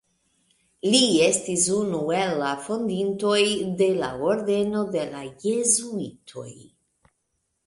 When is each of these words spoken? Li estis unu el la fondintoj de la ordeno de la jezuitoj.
Li 0.93 1.01
estis 1.25 1.65
unu 1.75 1.99
el 2.21 2.33
la 2.39 2.53
fondintoj 2.69 3.37
de 3.83 3.91
la 4.01 4.11
ordeno 4.31 4.83
de 4.97 5.05
la 5.13 5.23
jezuitoj. 5.45 6.49